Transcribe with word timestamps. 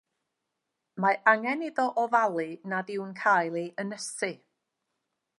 Mae 1.03 1.17
angen 1.31 1.59
iddo 1.67 1.83
ofalu 2.03 2.45
nad 2.71 2.89
yw'n 2.93 3.11
cael 3.19 3.59
ei 3.61 3.67
ynysu. 3.85 4.31